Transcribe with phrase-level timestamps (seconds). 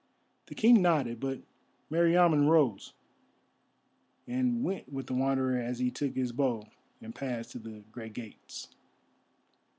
[0.47, 1.43] The King nodded, but
[1.91, 2.93] Meriamun rose,
[4.25, 6.65] and went with the Wanderer as he took his bow
[7.03, 8.69] and passed to the great gates.